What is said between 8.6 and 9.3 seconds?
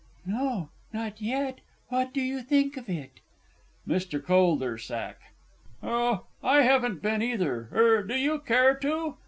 to